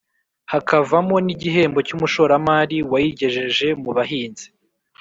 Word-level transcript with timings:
hakavamo 0.51 1.15
n’igihembo 1.25 1.79
cy’umushoramari 1.87 2.77
wayigejeje 2.91 3.67
mu 3.83 3.91
bahinzi 3.97 4.45